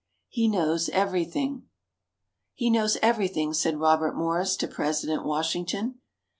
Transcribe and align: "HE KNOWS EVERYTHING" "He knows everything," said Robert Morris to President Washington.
"HE 0.29 0.47
KNOWS 0.47 0.89
EVERYTHING" 0.93 1.67
"He 2.55 2.71
knows 2.71 2.97
everything," 3.03 3.53
said 3.53 3.77
Robert 3.79 4.15
Morris 4.17 4.55
to 4.55 4.67
President 4.67 5.23
Washington. 5.27 5.99